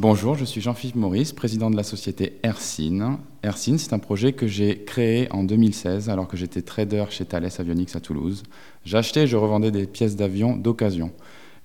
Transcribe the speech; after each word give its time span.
Bonjour, 0.00 0.36
je 0.36 0.44
suis 0.44 0.60
Jean-Philippe 0.60 0.94
Maurice, 0.94 1.32
président 1.32 1.70
de 1.70 1.76
la 1.76 1.82
société 1.82 2.34
Aircine. 2.44 3.18
Aircine, 3.42 3.78
c'est 3.78 3.92
un 3.92 3.98
projet 3.98 4.32
que 4.32 4.46
j'ai 4.46 4.84
créé 4.84 5.26
en 5.32 5.42
2016 5.42 6.08
alors 6.08 6.28
que 6.28 6.36
j'étais 6.36 6.62
trader 6.62 7.06
chez 7.10 7.24
Thales 7.24 7.50
Avionics 7.58 7.96
à 7.96 8.00
Toulouse. 8.00 8.44
J'achetais 8.84 9.24
et 9.24 9.26
je 9.26 9.36
revendais 9.36 9.72
des 9.72 9.88
pièces 9.88 10.14
d'avion 10.14 10.54
d'occasion. 10.54 11.10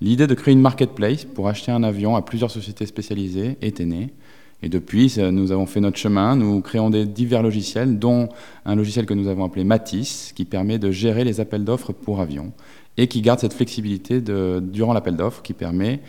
L'idée 0.00 0.26
de 0.26 0.34
créer 0.34 0.52
une 0.52 0.60
marketplace 0.60 1.24
pour 1.24 1.46
acheter 1.46 1.70
un 1.70 1.84
avion 1.84 2.16
à 2.16 2.22
plusieurs 2.22 2.50
sociétés 2.50 2.86
spécialisées 2.86 3.56
était 3.62 3.84
née. 3.84 4.12
Et 4.64 4.68
depuis, 4.68 5.14
nous 5.16 5.52
avons 5.52 5.66
fait 5.66 5.80
notre 5.80 5.98
chemin, 5.98 6.34
nous 6.34 6.60
créons 6.60 6.90
des 6.90 7.06
divers 7.06 7.42
logiciels, 7.44 8.00
dont 8.00 8.28
un 8.64 8.74
logiciel 8.74 9.06
que 9.06 9.14
nous 9.14 9.28
avons 9.28 9.44
appelé 9.44 9.62
Matisse, 9.62 10.32
qui 10.34 10.44
permet 10.44 10.80
de 10.80 10.90
gérer 10.90 11.22
les 11.22 11.38
appels 11.38 11.62
d'offres 11.62 11.92
pour 11.92 12.20
avions 12.20 12.52
et 12.96 13.06
qui 13.06 13.22
garde 13.22 13.38
cette 13.38 13.54
flexibilité 13.54 14.20
durant 14.20 14.92
l'appel 14.92 15.14
d'offres 15.14 15.42
qui 15.42 15.52
permet 15.52 16.00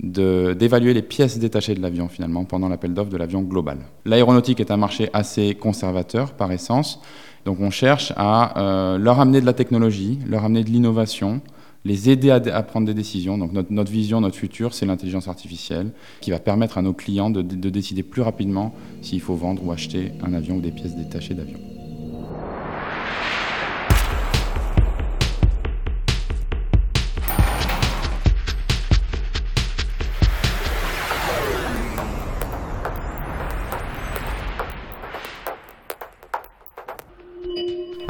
d'évaluer 0.00 0.94
les 0.94 1.02
pièces 1.02 1.38
détachées 1.38 1.74
de 1.74 1.80
l'avion 1.80 2.08
finalement 2.08 2.44
pendant 2.44 2.68
l'appel 2.68 2.92
d'offres 2.94 3.10
de 3.10 3.16
l'avion 3.16 3.42
global. 3.42 3.78
L'aéronautique 4.04 4.60
est 4.60 4.70
un 4.70 4.76
marché 4.76 5.10
assez 5.12 5.54
conservateur 5.54 6.32
par 6.32 6.50
essence, 6.50 7.00
donc 7.44 7.60
on 7.60 7.70
cherche 7.70 8.12
à 8.16 8.58
euh, 8.58 8.98
leur 8.98 9.20
amener 9.20 9.40
de 9.40 9.46
la 9.46 9.52
technologie, 9.52 10.18
leur 10.26 10.44
amener 10.44 10.64
de 10.64 10.70
l'innovation, 10.70 11.40
les 11.84 12.10
aider 12.10 12.30
à, 12.30 12.62
prendre 12.62 12.86
des 12.86 12.94
décisions. 12.94 13.38
Donc 13.38 13.52
notre, 13.52 13.90
vision, 13.90 14.20
notre 14.20 14.36
futur, 14.36 14.72
c'est 14.74 14.86
l'intelligence 14.86 15.28
artificielle 15.28 15.90
qui 16.20 16.30
va 16.30 16.38
permettre 16.38 16.78
à 16.78 16.82
nos 16.82 16.92
clients 16.92 17.30
de 17.30 17.42
décider 17.42 18.02
plus 18.02 18.22
rapidement 18.22 18.72
s'il 19.00 19.20
faut 19.20 19.34
vendre 19.34 19.64
ou 19.66 19.72
acheter 19.72 20.12
un 20.22 20.32
avion 20.32 20.56
ou 20.56 20.60
des 20.60 20.70
pièces 20.70 20.94
détachées 20.94 21.34
d'avion. 21.34 21.71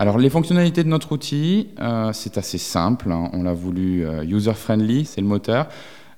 Alors 0.02 0.18
les 0.18 0.30
fonctionnalités 0.30 0.82
de 0.82 0.88
notre 0.88 1.12
outil, 1.12 1.68
euh, 1.78 2.12
c'est 2.12 2.36
assez 2.36 2.58
simple. 2.58 3.12
Hein. 3.12 3.30
On 3.34 3.44
l'a 3.44 3.52
voulu 3.52 4.04
euh, 4.04 4.24
user-friendly, 4.24 5.04
c'est 5.04 5.20
le 5.20 5.28
moteur. 5.28 5.68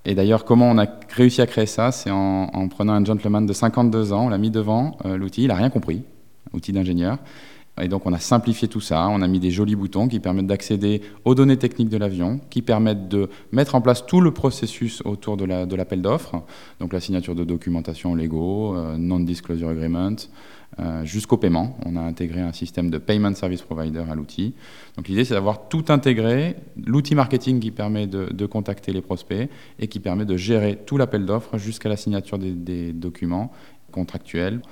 Et 0.07 0.15
d'ailleurs, 0.15 0.47
comment 0.47 0.71
on 0.71 0.79
a 0.79 0.87
réussi 1.11 1.43
à 1.43 1.47
créer 1.47 1.67
ça 1.67 1.93
C'est 1.93 2.11
en, 2.11 2.69
prenant 2.69 2.95
un 2.95 3.05
gentleman 3.05 3.45
de 3.45 3.53
52 3.53 4.15
ans, 4.15 4.25
on 4.25 4.29
l'a 4.31 4.39
mis 4.39 4.51
devant 4.51 4.97
euh, 5.05 5.19
l'outil, 5.19 5.43
il 5.43 5.49
n'a 5.49 5.57
rien 5.57 5.69
compris, 5.69 6.03
outil 6.55 6.73
d'ingénieur. 6.73 7.19
Et 7.81 7.89
donc 7.89 8.07
on 8.07 8.13
a 8.13 8.19
simplifié 8.19 8.69
tout 8.69 8.81
ça, 8.81 9.09
on 9.09 9.21
a 9.21 9.27
mis 9.27 9.41
des 9.41 9.51
jolis 9.51 9.75
boutons 9.75 10.07
qui 10.07 10.21
permettent 10.21 10.47
d'accéder 10.47 11.03
aux 11.25 11.35
données 11.35 11.57
techniques 11.57 11.89
de 11.89 11.97
l'avion, 11.97 12.41
qui 12.51 12.63
permettent 12.63 13.09
de 13.09 13.29
mettre 13.51 13.75
en 13.75 13.81
place 13.81 14.07
tout 14.07 14.21
le 14.21 14.31
processus 14.31 15.03
autour 15.05 15.37
de 15.37 15.75
l'appel 15.75 16.01
d'offres, 16.01 16.43
donc 16.79 16.93
la 16.93 17.01
signature 17.01 17.35
de 17.35 17.43
documentation 17.43 18.15
légaux, 18.15 18.77
non-disclosure 18.97 19.71
agreement, 19.71 20.15
euh, 20.81 21.05
jusqu'au 21.05 21.37
paiement. 21.37 21.77
On 21.87 21.95
a 21.95 22.01
intégré 22.01 22.41
un 22.41 22.53
système 22.53 22.91
de 22.91 22.99
payment 22.99 23.33
service 23.35 23.63
provider 23.63 24.03
à 24.11 24.15
l'outil. 24.17 24.55
Donc 24.97 25.07
l'idée, 25.07 25.25
c'est 25.25 25.35
d'avoir 25.35 25.69
tout 25.69 25.85
intégré, 25.89 26.57
l'outil 26.85 27.15
marketing 27.15 27.61
qui 27.61 27.71
permet 27.71 28.09
de, 28.09 28.47
contacter 28.47 28.93
les 28.93 29.01
prospects 29.01 29.49
et 29.79 29.87
qui 29.87 30.01
permet 30.01 30.25
de 30.25 30.37
gérer 30.37 30.77
tout 30.85 30.97
l'appel 30.97 31.27
d'offres 31.27 31.59
jusqu'à 31.59 31.89
la 31.89 31.97
signature 31.97 32.39
des, 32.39 32.93
documents 32.93 33.53
contractuels 33.93 34.63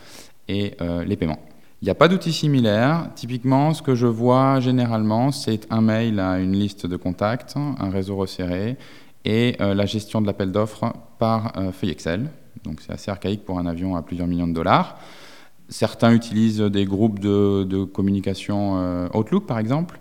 et 0.49 0.75
euh, 0.81 1.05
les 1.05 1.17
paiements. 1.17 1.39
Il 1.83 1.87
n'y 1.87 1.91
a 1.91 1.97
pas 1.97 2.07
d'outil 2.07 2.33
similaire. 2.33 3.11
Typiquement, 3.17 3.75
ce 3.75 3.83
que 3.83 3.97
je 3.97 4.07
vois 4.07 4.61
généralement, 4.61 5.33
c'est 5.33 5.67
un 5.69 5.81
mail 5.81 6.21
à 6.21 6.39
une 6.39 6.53
liste 6.53 6.87
de 6.87 6.97
contacts, 6.97 7.57
un 7.57 7.91
réseau 7.91 8.15
resserré 8.17 8.79
et 9.25 9.57
euh, 9.61 9.75
la 9.75 9.85
gestion 9.85 10.21
de 10.21 10.29
l'appel 10.29 10.53
d'offres 10.53 10.93
par 11.19 11.53
feuille 11.73 11.91
Excel. 11.91 12.31
Donc 12.63 12.81
c'est 12.81 12.93
assez 12.93 13.11
archaïque 13.11 13.45
pour 13.45 13.59
un 13.59 13.67
avion 13.67 13.97
à 13.97 14.03
plusieurs 14.03 14.29
millions 14.29 14.47
de 14.47 14.53
dollars. 14.53 14.97
Certains 15.69 16.13
utilisent 16.13 16.61
des 16.61 16.85
groupes 16.85 17.19
de, 17.19 17.85
communication 17.85 18.77
euh, 18.77 19.09
Outlook, 19.15 19.47
par 19.47 19.59
exemple. 19.59 19.99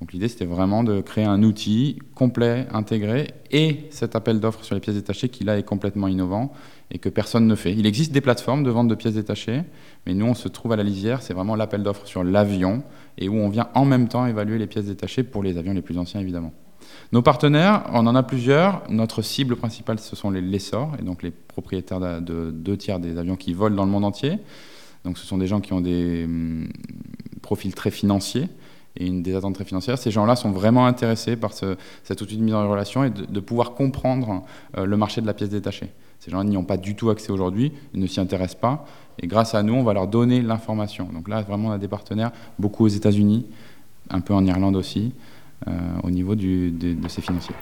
Donc 0.00 0.14
l'idée, 0.14 0.28
c'était 0.28 0.46
vraiment 0.46 0.82
de 0.82 1.02
créer 1.02 1.24
un 1.24 1.42
outil 1.42 1.98
complet, 2.14 2.66
intégré, 2.72 3.34
et 3.50 3.86
cet 3.90 4.16
appel 4.16 4.40
d'offres 4.40 4.64
sur 4.64 4.74
les 4.74 4.80
pièces 4.80 4.96
détachées 4.96 5.28
qui, 5.28 5.44
là, 5.44 5.58
est 5.58 5.62
complètement 5.62 6.08
innovant 6.08 6.52
et 6.90 6.98
que 6.98 7.10
personne 7.10 7.46
ne 7.46 7.54
fait. 7.54 7.72
Il 7.72 7.86
existe 7.86 8.10
des 8.12 8.22
plateformes 8.22 8.64
de 8.64 8.70
vente 8.70 8.88
de 8.88 8.94
pièces 8.94 9.14
détachées, 9.14 9.62
mais 10.06 10.14
nous, 10.14 10.24
on 10.24 10.34
se 10.34 10.48
trouve 10.48 10.72
à 10.72 10.76
la 10.76 10.84
lisière, 10.84 11.20
c'est 11.20 11.34
vraiment 11.34 11.54
l'appel 11.54 11.82
d'offres 11.82 12.06
sur 12.06 12.24
l'avion, 12.24 12.82
et 13.18 13.28
où 13.28 13.34
on 13.34 13.50
vient 13.50 13.68
en 13.74 13.84
même 13.84 14.08
temps 14.08 14.24
évaluer 14.24 14.58
les 14.58 14.66
pièces 14.66 14.86
détachées 14.86 15.22
pour 15.22 15.42
les 15.42 15.58
avions 15.58 15.74
les 15.74 15.82
plus 15.82 15.98
anciens, 15.98 16.20
évidemment. 16.20 16.54
Nos 17.12 17.20
partenaires, 17.20 17.84
on 17.92 18.06
en 18.06 18.14
a 18.14 18.22
plusieurs. 18.22 18.82
Notre 18.88 19.20
cible 19.20 19.56
principale, 19.56 19.98
ce 19.98 20.16
sont 20.16 20.30
les 20.30 20.40
lessors, 20.40 20.92
et 20.98 21.02
donc 21.02 21.22
les 21.22 21.30
propriétaires 21.30 22.00
de 22.00 22.50
deux 22.50 22.76
tiers 22.78 23.00
des 23.00 23.18
avions 23.18 23.36
qui 23.36 23.52
volent 23.52 23.76
dans 23.76 23.84
le 23.84 23.90
monde 23.90 24.06
entier. 24.06 24.38
Donc 25.04 25.18
ce 25.18 25.26
sont 25.26 25.36
des 25.36 25.46
gens 25.46 25.60
qui 25.60 25.74
ont 25.74 25.80
des 25.82 26.24
hum, 26.24 26.68
profils 27.42 27.74
très 27.74 27.90
financiers 27.90 28.48
et 28.96 29.06
une, 29.06 29.22
des 29.22 29.34
attentes 29.34 29.54
très 29.54 29.64
financières. 29.64 29.98
Ces 29.98 30.10
gens-là 30.10 30.36
sont 30.36 30.50
vraiment 30.50 30.86
intéressés 30.86 31.36
par 31.36 31.52
ce, 31.52 31.76
cet 32.02 32.20
outil 32.20 32.36
de 32.36 32.42
mise 32.42 32.54
en 32.54 32.68
relation 32.68 33.04
et 33.04 33.10
de, 33.10 33.40
pouvoir 33.40 33.72
comprendre 33.72 34.44
euh, 34.76 34.84
le 34.84 34.96
marché 34.96 35.20
de 35.20 35.26
la 35.26 35.34
pièce 35.34 35.50
détachée. 35.50 35.90
Ces 36.18 36.30
gens-là 36.30 36.44
n'y 36.44 36.56
ont 36.56 36.64
pas 36.64 36.76
du 36.76 36.94
tout 36.94 37.10
accès 37.10 37.30
aujourd'hui, 37.30 37.72
ils 37.94 38.00
ne 38.00 38.06
s'y 38.06 38.20
intéressent 38.20 38.60
pas. 38.60 38.84
Et 39.18 39.26
grâce 39.26 39.54
à 39.54 39.62
nous, 39.62 39.74
on 39.74 39.82
va 39.82 39.94
leur 39.94 40.06
donner 40.06 40.42
l'information. 40.42 41.08
Donc 41.12 41.28
là, 41.28 41.42
vraiment, 41.42 41.68
on 41.68 41.72
a 41.72 41.78
des 41.78 41.88
partenaires, 41.88 42.32
beaucoup 42.58 42.84
aux 42.84 42.88
États-Unis, 42.88 43.46
un 44.10 44.20
peu 44.20 44.34
en 44.34 44.44
Irlande 44.44 44.76
aussi, 44.76 45.12
euh, 45.68 45.70
au 46.02 46.10
niveau 46.10 46.34
de 46.34 46.96
ces 47.08 47.22
financiers. 47.22 47.54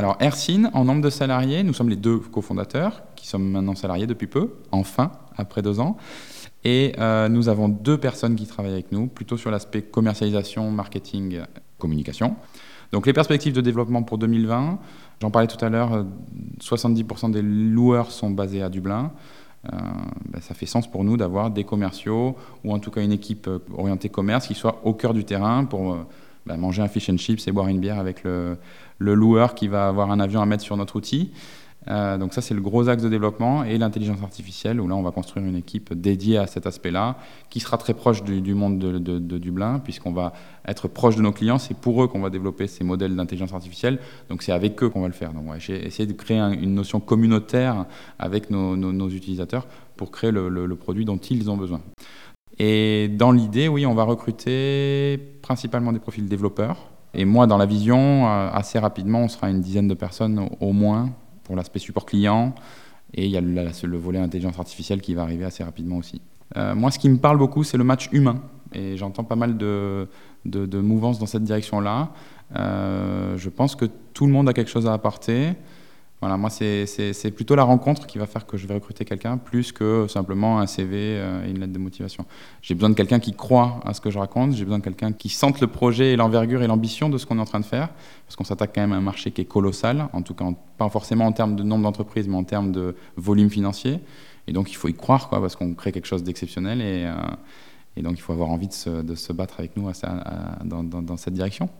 Alors, 0.00 0.16
Aircine, 0.18 0.70
en 0.72 0.86
nombre 0.86 1.02
de 1.02 1.10
salariés, 1.10 1.62
nous 1.62 1.74
sommes 1.74 1.90
les 1.90 1.96
deux 1.96 2.20
cofondateurs, 2.20 3.02
qui 3.16 3.26
sommes 3.26 3.50
maintenant 3.50 3.74
salariés 3.74 4.06
depuis 4.06 4.28
peu, 4.28 4.54
enfin, 4.72 5.12
après 5.36 5.60
deux 5.60 5.78
ans. 5.78 5.98
Et 6.64 6.94
euh, 6.98 7.28
nous 7.28 7.50
avons 7.50 7.68
deux 7.68 7.98
personnes 7.98 8.34
qui 8.34 8.46
travaillent 8.46 8.72
avec 8.72 8.92
nous, 8.92 9.08
plutôt 9.08 9.36
sur 9.36 9.50
l'aspect 9.50 9.82
commercialisation, 9.82 10.70
marketing, 10.70 11.42
communication. 11.76 12.36
Donc 12.92 13.06
les 13.06 13.12
perspectives 13.12 13.52
de 13.52 13.60
développement 13.60 14.02
pour 14.02 14.16
2020, 14.16 14.78
j'en 15.20 15.30
parlais 15.30 15.48
tout 15.48 15.62
à 15.62 15.68
l'heure, 15.68 16.06
70% 16.62 17.28
euh, 17.28 17.32
des 17.34 17.42
loueurs 17.42 18.10
sont 18.10 18.30
basés 18.30 18.62
à 18.62 18.70
Dublin. 18.70 19.12
Euh, 19.70 19.76
ben, 20.30 20.40
ça 20.40 20.54
fait 20.54 20.64
sens 20.64 20.90
pour 20.90 21.04
nous 21.04 21.18
d'avoir 21.18 21.50
des 21.50 21.64
commerciaux 21.64 22.36
ou 22.64 22.72
en 22.72 22.78
tout 22.78 22.90
cas 22.90 23.02
une 23.02 23.12
équipe 23.12 23.50
orientée 23.76 24.08
commerce 24.08 24.46
qui 24.46 24.54
soit 24.54 24.80
au 24.84 24.94
cœur 24.94 25.12
du 25.12 25.24
terrain 25.24 25.66
pour 25.66 25.98
bah, 26.46 26.56
manger 26.56 26.82
un 26.82 26.88
fish 26.88 27.10
and 27.10 27.18
chips 27.18 27.46
et 27.46 27.52
boire 27.52 27.68
une 27.68 27.80
bière 27.80 27.98
avec 27.98 28.24
le, 28.24 28.56
loueur 28.98 29.54
qui 29.54 29.68
va 29.68 29.88
avoir 29.88 30.10
un 30.10 30.20
avion 30.20 30.40
à 30.40 30.46
mettre 30.46 30.62
sur 30.62 30.76
notre 30.76 30.96
outil. 30.96 31.30
Euh, 31.88 32.18
donc 32.18 32.34
ça, 32.34 32.42
c'est 32.42 32.52
le 32.52 32.60
gros 32.60 32.88
axe 32.88 33.02
de 33.02 33.08
développement 33.08 33.64
et 33.64 33.78
l'intelligence 33.78 34.22
artificielle, 34.22 34.80
où 34.80 34.88
là, 34.88 34.94
on 34.94 35.02
va 35.02 35.12
construire 35.12 35.46
une 35.46 35.56
équipe 35.56 35.94
dédiée 35.94 36.36
à 36.36 36.46
cet 36.46 36.66
aspect-là, 36.66 37.16
qui 37.48 37.60
sera 37.60 37.78
très 37.78 37.94
proche 37.94 38.22
du, 38.22 38.54
monde 38.54 38.78
de, 38.78 39.38
Dublin, 39.38 39.78
puisqu'on 39.78 40.12
va 40.12 40.34
être 40.66 40.88
proche 40.88 41.16
de 41.16 41.22
nos 41.22 41.32
clients. 41.32 41.58
C'est 41.58 41.76
pour 41.76 42.02
eux 42.02 42.08
qu'on 42.08 42.20
va 42.20 42.28
développer 42.28 42.66
ces 42.66 42.84
modèles 42.84 43.16
d'intelligence 43.16 43.54
artificielle. 43.54 43.98
Donc 44.28 44.42
c'est 44.42 44.52
avec 44.52 44.82
eux 44.82 44.90
qu'on 44.90 45.00
va 45.00 45.08
le 45.08 45.14
faire. 45.14 45.32
Donc 45.32 45.44
on 45.46 45.50
va 45.50 45.56
essayer 45.56 46.06
de 46.06 46.12
créer 46.12 46.38
une 46.38 46.74
notion 46.74 47.00
communautaire 47.00 47.86
avec 48.18 48.50
nos, 48.50 49.08
utilisateurs 49.08 49.66
pour 49.96 50.10
créer 50.10 50.30
le 50.30 50.74
produit 50.76 51.06
dont 51.06 51.16
ils 51.16 51.50
ont 51.50 51.56
besoin. 51.56 51.80
Et 52.62 53.08
dans 53.08 53.32
l'idée, 53.32 53.68
oui, 53.68 53.86
on 53.86 53.94
va 53.94 54.02
recruter 54.02 55.16
principalement 55.40 55.94
des 55.94 55.98
profils 55.98 56.28
développeurs. 56.28 56.90
Et 57.14 57.24
moi, 57.24 57.46
dans 57.46 57.56
la 57.56 57.64
vision, 57.64 58.28
euh, 58.28 58.50
assez 58.52 58.78
rapidement, 58.78 59.20
on 59.20 59.28
sera 59.28 59.48
une 59.48 59.62
dizaine 59.62 59.88
de 59.88 59.94
personnes 59.94 60.46
au 60.60 60.74
moins 60.74 61.08
pour 61.42 61.56
l'aspect 61.56 61.78
support 61.78 62.04
client. 62.04 62.54
Et 63.14 63.24
il 63.24 63.30
y 63.30 63.38
a 63.38 63.40
le, 63.40 63.96
volet 63.96 64.18
intelligence 64.18 64.58
artificielle 64.58 65.00
qui 65.00 65.14
va 65.14 65.22
arriver 65.22 65.46
assez 65.46 65.64
rapidement 65.64 65.96
aussi. 65.96 66.20
Euh, 66.58 66.74
moi, 66.74 66.90
ce 66.90 66.98
qui 66.98 67.08
me 67.08 67.16
parle 67.16 67.38
beaucoup, 67.38 67.64
c'est 67.64 67.78
le 67.78 67.84
match 67.84 68.10
humain. 68.12 68.42
Et 68.74 68.98
j'entends 68.98 69.24
pas 69.24 69.36
mal 69.36 69.56
de, 69.56 70.06
de, 70.44 70.80
mouvances 70.80 71.18
dans 71.18 71.24
cette 71.24 71.44
direction-là. 71.44 72.10
Euh, 72.56 73.38
je 73.38 73.48
pense 73.48 73.74
que 73.74 73.86
tout 74.12 74.26
le 74.26 74.32
monde 74.32 74.50
a 74.50 74.52
quelque 74.52 74.70
chose 74.70 74.86
à 74.86 74.92
apporter. 74.92 75.54
Voilà, 76.20 76.36
moi, 76.36 76.50
c'est 76.50 77.30
plutôt 77.34 77.54
la 77.54 77.62
rencontre 77.62 78.06
qui 78.06 78.18
va 78.18 78.26
faire 78.26 78.44
que 78.44 78.58
je 78.58 78.66
vais 78.66 78.74
recruter 78.74 79.06
quelqu'un, 79.06 79.38
plus 79.38 79.72
que 79.72 80.06
simplement 80.06 80.60
un 80.60 80.66
CV 80.66 80.96
euh, 80.98 81.46
et 81.46 81.50
une 81.50 81.60
lettre 81.60 81.72
de 81.72 81.78
motivation. 81.78 82.26
J'ai 82.60 82.74
besoin 82.74 82.90
de 82.90 82.94
quelqu'un 82.94 83.20
qui 83.20 83.32
croit 83.32 83.80
à 83.86 83.94
ce 83.94 84.02
que 84.02 84.10
je 84.10 84.18
raconte, 84.18 84.52
j'ai 84.52 84.64
besoin 84.64 84.80
de 84.80 84.84
quelqu'un 84.84 85.12
qui 85.12 85.30
sente 85.30 85.62
le 85.62 85.66
projet 85.66 86.12
et 86.12 86.16
l'envergure 86.16 86.62
et 86.62 86.66
l'ambition 86.66 87.08
de 87.08 87.16
ce 87.16 87.24
qu'on 87.24 87.38
est 87.38 87.40
en 87.40 87.46
train 87.46 87.60
de 87.60 87.64
faire, 87.64 87.88
parce 88.26 88.36
qu'on 88.36 88.44
s'attaque 88.44 88.72
quand 88.74 88.82
même 88.82 88.92
à 88.92 88.96
un 88.96 89.00
marché 89.00 89.30
qui 89.30 89.40
est 89.40 89.46
colossal, 89.46 90.08
en 90.12 90.20
tout 90.20 90.34
cas, 90.34 90.44
pas 90.76 90.90
forcément 90.90 91.24
en 91.24 91.32
termes 91.32 91.56
de 91.56 91.62
nombre 91.62 91.84
d'entreprises, 91.84 92.28
mais 92.28 92.36
en 92.36 92.44
termes 92.44 92.70
de 92.70 92.94
volume 93.16 93.48
financier. 93.48 94.00
Et 94.46 94.52
donc, 94.52 94.70
il 94.70 94.74
faut 94.74 94.88
y 94.88 94.94
croire, 94.94 95.30
parce 95.30 95.56
qu'on 95.56 95.72
crée 95.72 95.90
quelque 95.90 96.06
chose 96.06 96.22
d'exceptionnel 96.22 96.82
et, 96.82 97.06
euh, 97.06 97.14
et, 97.96 98.02
donc, 98.02 98.18
il 98.18 98.20
faut 98.20 98.34
avoir 98.34 98.50
envie 98.50 98.68
de 98.68 98.74
se, 98.74 99.32
battre 99.32 99.54
avec 99.58 99.74
nous 99.74 99.90
dans 100.64 101.16
cette 101.16 101.34
direction. 101.34 101.70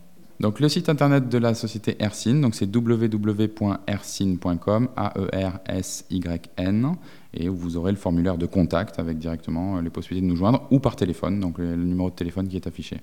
Donc 0.40 0.58
le 0.58 0.68
site 0.70 0.88
internet 0.88 1.28
de 1.28 1.36
la 1.36 1.52
société 1.54 1.96
Airsin, 1.98 2.36
donc 2.36 2.54
c'est 2.54 2.74
www.airsin.com, 2.74 4.88
A 4.96 5.12
E 5.18 5.28
R 5.34 5.58
S 5.66 6.06
Y 6.08 6.50
N 6.56 6.94
et 7.34 7.50
vous 7.50 7.76
aurez 7.76 7.92
le 7.92 7.98
formulaire 7.98 8.38
de 8.38 8.46
contact 8.46 8.98
avec 8.98 9.18
directement 9.18 9.76
euh, 9.76 9.82
les 9.82 9.90
possibilités 9.90 10.26
de 10.26 10.30
nous 10.30 10.38
joindre 10.38 10.66
ou 10.70 10.80
par 10.80 10.96
téléphone, 10.96 11.40
donc 11.40 11.58
le 11.58 11.76
numéro 11.76 12.08
de 12.08 12.14
téléphone 12.14 12.48
qui 12.48 12.56
est 12.56 12.66
affiché. 12.66 13.02